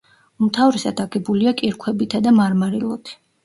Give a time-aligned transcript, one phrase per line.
[0.45, 3.19] უმთავრესად აგებულია კირქვებითა და მარმარილოთი.